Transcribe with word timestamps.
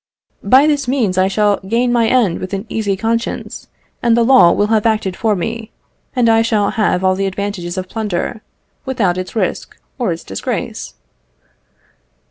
By 0.43 0.65
this 0.65 0.87
means 0.87 1.15
I 1.15 1.27
shall 1.27 1.57
gain 1.57 1.93
my 1.93 2.07
end 2.07 2.39
with 2.39 2.55
an 2.55 2.65
easy 2.69 2.97
conscience, 2.97 3.67
for 4.01 4.09
the 4.09 4.23
law 4.23 4.51
will 4.51 4.65
have 4.73 4.87
acted 4.87 5.15
for 5.15 5.35
me, 5.35 5.71
and 6.15 6.27
I 6.27 6.41
shall 6.41 6.71
have 6.71 7.03
all 7.03 7.13
the 7.13 7.27
advantages 7.27 7.77
of 7.77 7.87
plunder, 7.87 8.41
without 8.83 9.19
its 9.19 9.35
risk 9.35 9.77
or 9.99 10.11
its 10.11 10.23
disgrace!" 10.23 10.95